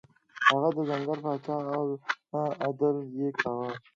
[0.47, 1.85] هغه د ځنګل پاچا و او
[2.65, 3.69] عدل یې کاوه.